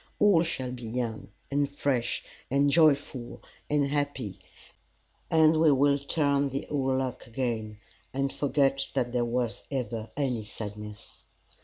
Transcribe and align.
All 0.17 0.41
shall 0.41 0.71
be 0.71 0.81
young, 0.87 1.29
and 1.51 1.69
fresh, 1.69 2.23
and 2.49 2.71
joyful, 2.71 3.43
and 3.69 3.85
happy, 3.85 4.39
and 5.29 5.55
we 5.61 5.71
will 5.71 5.99
turn 5.99 6.49
the 6.49 6.65
old 6.69 6.97
luck 6.97 7.27
again, 7.27 7.77
and 8.11 8.33
forget 8.33 8.87
that 8.95 9.13
there 9.13 9.23
was 9.25 9.61
ever 9.69 10.09
any 10.17 10.41
sadness. 10.43 11.21